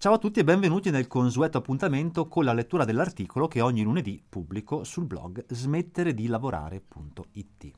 Ciao 0.00 0.14
a 0.14 0.18
tutti 0.18 0.40
e 0.40 0.44
benvenuti 0.44 0.88
nel 0.88 1.08
consueto 1.08 1.58
appuntamento 1.58 2.26
con 2.26 2.44
la 2.44 2.54
lettura 2.54 2.86
dell'articolo 2.86 3.48
che 3.48 3.60
ogni 3.60 3.82
lunedì 3.82 4.18
pubblico 4.26 4.82
sul 4.82 5.04
blog 5.04 5.44
smetteredilavorare.it. 5.46 7.70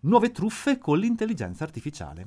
Nuove 0.00 0.30
truffe 0.30 0.78
con 0.78 0.98
l'intelligenza 0.98 1.64
artificiale. 1.64 2.26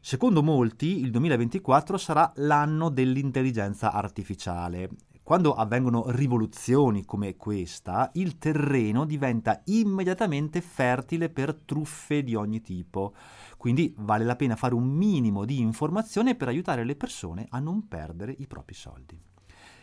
Secondo 0.00 0.42
molti 0.42 1.00
il 1.00 1.10
2024 1.10 1.98
sarà 1.98 2.32
l'anno 2.36 2.88
dell'intelligenza 2.88 3.92
artificiale. 3.92 4.88
Quando 5.30 5.54
avvengono 5.54 6.10
rivoluzioni 6.10 7.04
come 7.04 7.36
questa, 7.36 8.10
il 8.14 8.36
terreno 8.36 9.04
diventa 9.04 9.62
immediatamente 9.66 10.60
fertile 10.60 11.28
per 11.28 11.54
truffe 11.54 12.24
di 12.24 12.34
ogni 12.34 12.60
tipo. 12.60 13.14
Quindi 13.56 13.94
vale 13.98 14.24
la 14.24 14.34
pena 14.34 14.56
fare 14.56 14.74
un 14.74 14.88
minimo 14.88 15.44
di 15.44 15.60
informazione 15.60 16.34
per 16.34 16.48
aiutare 16.48 16.82
le 16.82 16.96
persone 16.96 17.46
a 17.50 17.60
non 17.60 17.86
perdere 17.86 18.34
i 18.38 18.48
propri 18.48 18.74
soldi. 18.74 19.22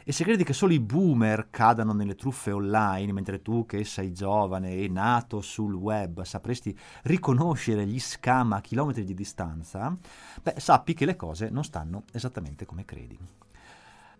E 0.03 0.12
se 0.12 0.25
credi 0.25 0.44
che 0.44 0.52
solo 0.52 0.73
i 0.73 0.81
boomer 0.81 1.48
cadano 1.50 1.94
nelle 1.94 2.16
truffe 2.16 2.52
online, 2.52 3.14
mentre 3.14 3.41
tu 3.41 3.66
che 3.66 3.86
sei 3.86 4.11
giovane 4.11 4.75
e 4.75 4.89
nato 4.89 5.39
sul 5.39 5.75
web 5.75 6.23
sapresti 6.23 6.77
riconoscere 7.03 7.88
gli 7.88 8.02
scam 8.02 8.52
a 8.52 8.59
chilometri 8.59 9.05
di 9.05 9.14
distanza, 9.14 9.98
beh, 10.44 10.55
sappi 10.58 10.94
che 10.94 11.05
le 11.05 11.16
cose 11.16 11.50
non 11.50 11.64
stanno 11.64 12.03
esattamente 12.11 12.66
come 12.66 12.84
credi. 12.84 13.17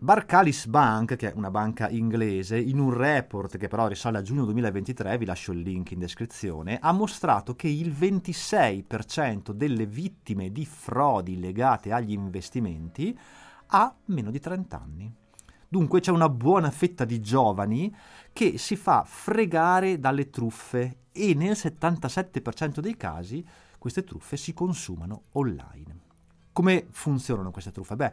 Barcalis 0.00 0.66
Bank, 0.66 1.16
che 1.16 1.32
è 1.32 1.34
una 1.34 1.50
banca 1.50 1.88
inglese, 1.88 2.56
in 2.56 2.78
un 2.78 2.94
report 2.94 3.58
che 3.58 3.66
però 3.66 3.88
risale 3.88 4.18
a 4.18 4.22
giugno 4.22 4.44
2023, 4.44 5.18
vi 5.18 5.24
lascio 5.24 5.50
il 5.50 5.58
link 5.58 5.90
in 5.90 5.98
descrizione, 5.98 6.78
ha 6.80 6.92
mostrato 6.92 7.56
che 7.56 7.66
il 7.66 7.90
26% 7.90 9.50
delle 9.50 9.86
vittime 9.86 10.52
di 10.52 10.64
frodi 10.64 11.40
legate 11.40 11.90
agli 11.90 12.12
investimenti 12.12 13.18
ha 13.66 13.92
meno 14.04 14.30
di 14.30 14.38
30 14.38 14.80
anni. 14.80 15.12
Dunque 15.66 15.98
c'è 15.98 16.12
una 16.12 16.28
buona 16.28 16.70
fetta 16.70 17.04
di 17.04 17.20
giovani 17.20 17.92
che 18.32 18.56
si 18.56 18.76
fa 18.76 19.02
fregare 19.04 19.98
dalle 19.98 20.30
truffe 20.30 21.06
e 21.10 21.34
nel 21.34 21.56
77% 21.56 22.78
dei 22.78 22.96
casi 22.96 23.44
queste 23.78 24.04
truffe 24.04 24.36
si 24.36 24.54
consumano 24.54 25.22
online. 25.32 26.06
Come 26.58 26.88
funzionano 26.90 27.52
queste 27.52 27.70
truffe? 27.70 27.94
Beh, 27.94 28.12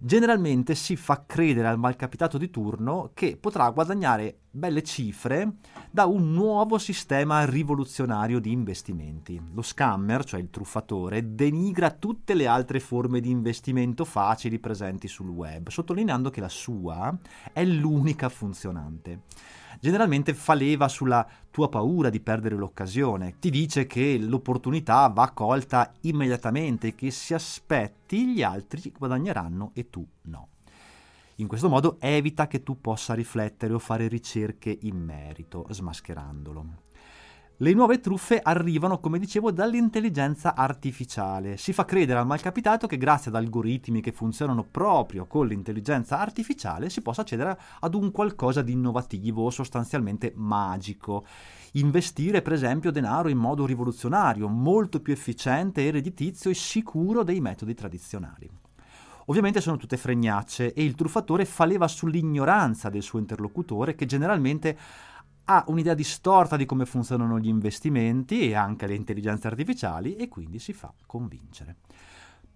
generalmente 0.00 0.74
si 0.74 0.96
fa 0.96 1.24
credere 1.26 1.68
al 1.68 1.76
malcapitato 1.76 2.38
di 2.38 2.48
turno 2.48 3.10
che 3.12 3.36
potrà 3.36 3.68
guadagnare 3.68 4.41
belle 4.52 4.82
cifre 4.82 5.54
da 5.90 6.04
un 6.04 6.32
nuovo 6.32 6.76
sistema 6.78 7.44
rivoluzionario 7.44 8.38
di 8.38 8.52
investimenti. 8.52 9.40
Lo 9.54 9.62
scammer, 9.62 10.24
cioè 10.24 10.40
il 10.40 10.50
truffatore, 10.50 11.34
denigra 11.34 11.90
tutte 11.90 12.34
le 12.34 12.46
altre 12.46 12.78
forme 12.78 13.20
di 13.20 13.30
investimento 13.30 14.04
facili 14.04 14.58
presenti 14.58 15.08
sul 15.08 15.28
web, 15.28 15.68
sottolineando 15.68 16.30
che 16.30 16.40
la 16.40 16.48
sua 16.48 17.16
è 17.52 17.64
l'unica 17.64 18.28
funzionante 18.28 19.20
generalmente 19.80 20.32
fa 20.32 20.54
leva 20.54 20.86
sulla 20.86 21.26
tua 21.50 21.68
paura 21.68 22.08
di 22.08 22.20
perdere 22.20 22.54
l'occasione. 22.54 23.34
Ti 23.40 23.50
dice 23.50 23.86
che 23.86 24.16
l'opportunità 24.16 25.08
va 25.08 25.32
colta 25.32 25.92
immediatamente, 26.02 26.94
che 26.94 27.10
se 27.10 27.34
aspetti 27.34 28.28
gli 28.28 28.42
altri 28.42 28.92
guadagneranno 28.96 29.72
e 29.74 29.90
tu 29.90 30.06
no. 30.22 30.51
In 31.36 31.46
questo 31.46 31.68
modo 31.68 31.96
evita 31.98 32.46
che 32.46 32.62
tu 32.62 32.80
possa 32.80 33.14
riflettere 33.14 33.72
o 33.72 33.78
fare 33.78 34.06
ricerche 34.06 34.76
in 34.82 34.96
merito, 34.96 35.66
smascherandolo. 35.70 36.90
Le 37.62 37.74
nuove 37.74 38.00
truffe 38.00 38.40
arrivano, 38.42 38.98
come 38.98 39.20
dicevo, 39.20 39.52
dall'intelligenza 39.52 40.56
artificiale. 40.56 41.56
Si 41.56 41.72
fa 41.72 41.84
credere 41.84 42.18
al 42.18 42.26
malcapitato 42.26 42.88
che 42.88 42.98
grazie 42.98 43.30
ad 43.30 43.36
algoritmi 43.36 44.00
che 44.00 44.10
funzionano 44.10 44.64
proprio 44.64 45.26
con 45.26 45.46
l'intelligenza 45.46 46.18
artificiale 46.18 46.90
si 46.90 47.02
possa 47.02 47.20
accedere 47.20 47.56
ad 47.78 47.94
un 47.94 48.10
qualcosa 48.10 48.62
di 48.62 48.72
innovativo, 48.72 49.48
sostanzialmente 49.50 50.32
magico. 50.34 51.24
Investire, 51.72 52.42
per 52.42 52.52
esempio, 52.52 52.90
denaro 52.90 53.28
in 53.28 53.38
modo 53.38 53.64
rivoluzionario, 53.64 54.48
molto 54.48 55.00
più 55.00 55.12
efficiente 55.12 55.86
e 55.86 55.92
redditizio 55.92 56.50
e 56.50 56.54
sicuro 56.54 57.22
dei 57.22 57.40
metodi 57.40 57.74
tradizionali. 57.74 58.50
Ovviamente 59.26 59.60
sono 59.60 59.76
tutte 59.76 59.96
fregnacce 59.96 60.72
e 60.72 60.82
il 60.84 60.94
truffatore 60.94 61.44
fa 61.44 61.64
leva 61.64 61.88
sull'ignoranza 61.88 62.90
del 62.90 63.02
suo 63.02 63.18
interlocutore 63.18 63.94
che 63.94 64.06
generalmente 64.06 64.78
ha 65.44 65.64
un'idea 65.68 65.94
distorta 65.94 66.56
di 66.56 66.66
come 66.66 66.86
funzionano 66.86 67.38
gli 67.38 67.48
investimenti 67.48 68.48
e 68.48 68.54
anche 68.54 68.86
le 68.86 68.94
intelligenze 68.94 69.48
artificiali 69.48 70.16
e 70.16 70.28
quindi 70.28 70.58
si 70.58 70.72
fa 70.72 70.92
convincere. 71.06 71.76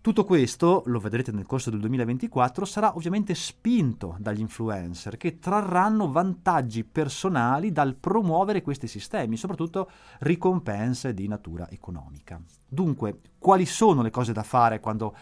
Tutto 0.07 0.25
questo, 0.25 0.85
lo 0.87 1.01
vedrete 1.01 1.33
nel 1.33 1.47
corso 1.47 1.69
del 1.69 1.81
2024, 1.81 2.65
sarà 2.65 2.95
ovviamente 2.95 3.35
spinto 3.35 4.15
dagli 4.21 4.39
influencer 4.39 5.17
che 5.17 5.41
trarranno 5.41 6.13
vantaggi 6.13 6.85
personali 6.85 7.73
dal 7.73 7.97
promuovere 7.97 8.63
questi 8.63 8.87
sistemi, 8.87 9.37
soprattutto 9.37 9.91
ricompense 10.21 11.13
di 11.13 11.27
natura 11.27 11.69
economica. 11.71 12.41
Dunque, 12.69 13.19
quali 13.37 13.67
sono 13.67 14.03
le 14.03 14.11
cose 14.11 14.33
da 14.33 14.45
fare 14.45 14.79
quando 14.79 15.17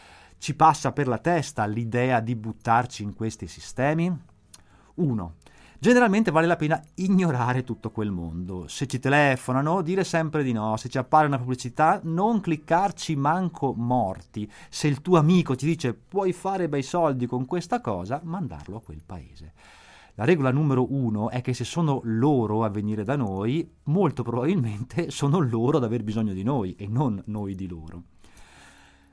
ci 0.44 0.54
passa 0.54 0.92
per 0.92 1.08
la 1.08 1.16
testa 1.16 1.64
l'idea 1.64 2.20
di 2.20 2.36
buttarci 2.36 3.02
in 3.02 3.14
questi 3.14 3.46
sistemi? 3.46 4.14
1 4.96 5.34
generalmente 5.78 6.30
vale 6.30 6.46
la 6.46 6.56
pena 6.56 6.82
ignorare 6.96 7.64
tutto 7.64 7.90
quel 7.90 8.10
mondo. 8.10 8.68
Se 8.68 8.86
ci 8.86 8.98
telefonano, 8.98 9.80
dire 9.80 10.04
sempre 10.04 10.42
di 10.42 10.52
no. 10.52 10.76
Se 10.76 10.90
ci 10.90 10.98
appare 10.98 11.26
una 11.26 11.38
pubblicità, 11.38 11.98
non 12.04 12.40
cliccarci 12.40 13.16
manco 13.16 13.72
morti. 13.74 14.50
Se 14.68 14.86
il 14.86 15.00
tuo 15.00 15.16
amico 15.16 15.54
ti 15.54 15.64
dice 15.64 15.94
puoi 15.94 16.34
fare 16.34 16.68
bei 16.68 16.82
soldi 16.82 17.26
con 17.26 17.46
questa 17.46 17.80
cosa, 17.80 18.20
mandarlo 18.22 18.76
a 18.76 18.82
quel 18.82 19.00
paese. 19.04 19.52
La 20.16 20.26
regola 20.26 20.50
numero 20.50 20.92
uno 20.92 21.30
è 21.30 21.40
che 21.40 21.54
se 21.54 21.64
sono 21.64 22.02
loro 22.04 22.64
a 22.64 22.68
venire 22.68 23.02
da 23.02 23.16
noi, 23.16 23.66
molto 23.84 24.22
probabilmente 24.22 25.10
sono 25.10 25.38
loro 25.38 25.78
ad 25.78 25.84
aver 25.84 26.02
bisogno 26.02 26.34
di 26.34 26.42
noi 26.42 26.74
e 26.74 26.86
non 26.86 27.22
noi 27.28 27.54
di 27.54 27.66
loro. 27.66 28.02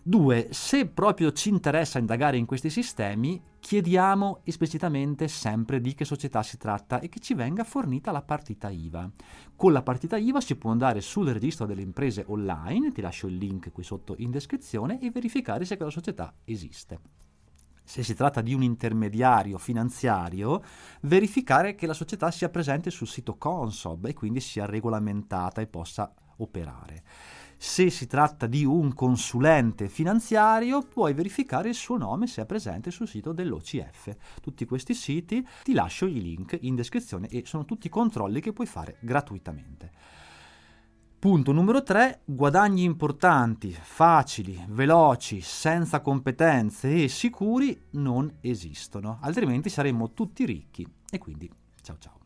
Due, 0.03 0.47
se 0.49 0.87
proprio 0.87 1.31
ci 1.31 1.49
interessa 1.49 1.99
indagare 1.99 2.35
in 2.35 2.47
questi 2.47 2.71
sistemi, 2.71 3.39
chiediamo 3.59 4.39
esplicitamente 4.45 5.27
sempre 5.27 5.79
di 5.79 5.93
che 5.93 6.05
società 6.05 6.41
si 6.41 6.57
tratta 6.57 6.99
e 6.99 7.07
che 7.07 7.19
ci 7.19 7.35
venga 7.35 7.63
fornita 7.63 8.11
la 8.11 8.23
partita 8.23 8.71
IVA. 8.71 9.07
Con 9.55 9.71
la 9.71 9.83
partita 9.83 10.17
IVA 10.17 10.41
si 10.41 10.55
può 10.55 10.71
andare 10.71 11.01
sul 11.01 11.27
registro 11.27 11.67
delle 11.67 11.83
imprese 11.83 12.23
online, 12.27 12.91
ti 12.91 13.01
lascio 13.01 13.27
il 13.27 13.35
link 13.35 13.71
qui 13.71 13.83
sotto 13.83 14.15
in 14.17 14.31
descrizione, 14.31 14.99
e 14.99 15.11
verificare 15.11 15.65
se 15.65 15.75
quella 15.75 15.91
società 15.91 16.33
esiste. 16.45 16.99
Se 17.83 18.01
si 18.01 18.15
tratta 18.15 18.41
di 18.41 18.55
un 18.55 18.63
intermediario 18.63 19.59
finanziario, 19.59 20.63
verificare 21.01 21.75
che 21.75 21.85
la 21.85 21.93
società 21.93 22.31
sia 22.31 22.49
presente 22.49 22.89
sul 22.89 23.07
sito 23.07 23.37
Consob 23.37 24.05
e 24.05 24.13
quindi 24.13 24.39
sia 24.39 24.65
regolamentata 24.65 25.61
e 25.61 25.67
possa 25.67 26.11
operare. 26.37 27.03
Se 27.63 27.91
si 27.91 28.07
tratta 28.07 28.47
di 28.47 28.65
un 28.65 28.91
consulente 28.95 29.87
finanziario, 29.87 30.81
puoi 30.81 31.13
verificare 31.13 31.69
il 31.69 31.75
suo 31.75 31.95
nome 31.95 32.25
se 32.25 32.41
è 32.41 32.45
presente 32.47 32.89
sul 32.89 33.07
sito 33.07 33.33
dell'OCF. 33.33 34.15
Tutti 34.41 34.65
questi 34.65 34.95
siti 34.95 35.47
ti 35.61 35.73
lascio 35.73 36.07
i 36.07 36.19
link 36.19 36.57
in 36.61 36.73
descrizione 36.73 37.27
e 37.27 37.43
sono 37.45 37.63
tutti 37.63 37.87
controlli 37.87 38.41
che 38.41 38.51
puoi 38.51 38.65
fare 38.65 38.97
gratuitamente. 38.99 39.91
Punto 41.19 41.51
numero 41.51 41.83
3. 41.83 42.21
Guadagni 42.25 42.83
importanti, 42.83 43.69
facili, 43.69 44.65
veloci, 44.69 45.39
senza 45.41 46.01
competenze 46.01 47.03
e 47.03 47.07
sicuri 47.09 47.79
non 47.91 48.37
esistono, 48.41 49.19
altrimenti 49.21 49.69
saremmo 49.69 50.13
tutti 50.13 50.45
ricchi 50.45 50.83
e 51.11 51.19
quindi 51.19 51.47
ciao 51.83 51.97
ciao. 51.99 52.20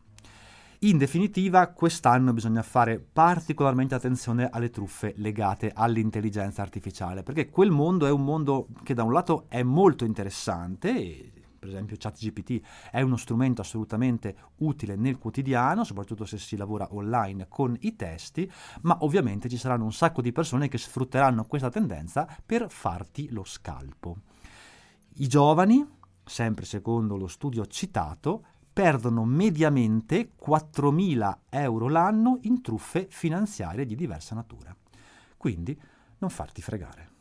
In 0.86 0.98
definitiva, 0.98 1.66
quest'anno 1.72 2.32
bisogna 2.32 2.62
fare 2.62 3.00
particolarmente 3.00 3.96
attenzione 3.96 4.48
alle 4.48 4.70
truffe 4.70 5.14
legate 5.16 5.72
all'intelligenza 5.74 6.62
artificiale, 6.62 7.24
perché 7.24 7.50
quel 7.50 7.72
mondo 7.72 8.06
è 8.06 8.10
un 8.12 8.22
mondo 8.22 8.68
che 8.84 8.94
da 8.94 9.02
un 9.02 9.12
lato 9.12 9.46
è 9.48 9.64
molto 9.64 10.04
interessante, 10.04 11.32
per 11.58 11.70
esempio 11.70 11.96
ChatGPT 11.98 12.60
è 12.92 13.00
uno 13.00 13.16
strumento 13.16 13.62
assolutamente 13.62 14.36
utile 14.58 14.94
nel 14.94 15.18
quotidiano, 15.18 15.82
soprattutto 15.82 16.24
se 16.24 16.38
si 16.38 16.56
lavora 16.56 16.86
online 16.92 17.48
con 17.48 17.76
i 17.80 17.96
testi, 17.96 18.48
ma 18.82 18.96
ovviamente 19.00 19.48
ci 19.48 19.56
saranno 19.56 19.82
un 19.82 19.92
sacco 19.92 20.22
di 20.22 20.30
persone 20.30 20.68
che 20.68 20.78
sfrutteranno 20.78 21.46
questa 21.46 21.68
tendenza 21.68 22.28
per 22.46 22.70
farti 22.70 23.28
lo 23.32 23.42
scalpo. 23.42 24.18
I 25.14 25.26
giovani, 25.26 25.84
sempre 26.24 26.64
secondo 26.64 27.16
lo 27.16 27.26
studio 27.26 27.66
citato, 27.66 28.44
perdono 28.76 29.24
mediamente 29.24 30.32
4.000 30.38 31.38
euro 31.48 31.88
l'anno 31.88 32.40
in 32.42 32.60
truffe 32.60 33.06
finanziarie 33.08 33.86
di 33.86 33.94
diversa 33.94 34.34
natura. 34.34 34.76
Quindi 35.38 35.80
non 36.18 36.28
farti 36.28 36.60
fregare. 36.60 37.15